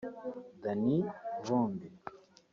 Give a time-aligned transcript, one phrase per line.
[0.61, 0.97] Danny
[1.45, 1.87] Vumbi